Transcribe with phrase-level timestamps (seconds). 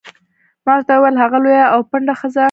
[0.65, 2.39] ما ورته وویل: هغه لویه او پنډه ښځه.